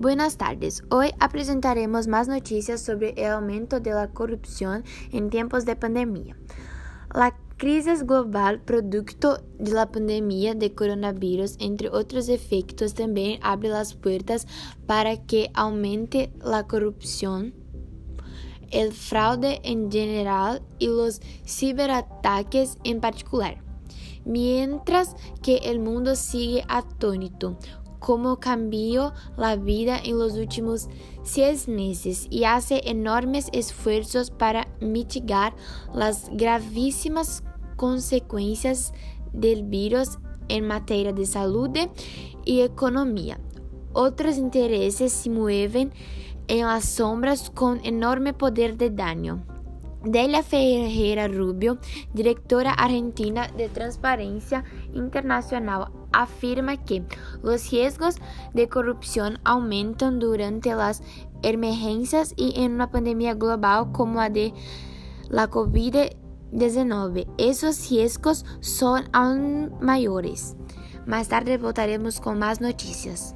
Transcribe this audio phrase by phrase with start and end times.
[0.00, 0.82] Buenas tardes.
[0.88, 6.38] Hoy presentaremos más noticias sobre el aumento de la corrupción en tiempos de pandemia.
[7.14, 13.92] La crisis global producto de la pandemia de coronavirus, entre otros efectos, también abre las
[13.92, 14.46] puertas
[14.86, 17.52] para que aumente la corrupción,
[18.70, 23.62] el fraude en general y los ciberataques en particular.
[24.24, 27.58] Mientras que el mundo sigue atónito
[28.00, 30.88] cómo cambió la vida en los últimos
[31.22, 35.54] seis meses y hace enormes esfuerzos para mitigar
[35.94, 37.44] las gravísimas
[37.76, 38.92] consecuencias
[39.32, 40.18] del virus
[40.48, 41.70] en materia de salud
[42.44, 43.38] y economía.
[43.92, 45.92] Otros intereses se mueven
[46.48, 49.44] en las sombras con enorme poder de daño.
[50.02, 51.78] Delia Ferreira Rubio,
[52.14, 54.64] directora argentina de Transparencia
[54.94, 57.04] Internacional, afirma que
[57.42, 58.16] los riesgos
[58.54, 61.02] de corrupción aumentan durante las
[61.42, 64.52] emergencias y en una pandemia global como la de
[65.28, 67.26] la COVID-19.
[67.38, 70.56] Esos riesgos son aún mayores.
[71.06, 73.34] Más tarde voltaremos con más noticias.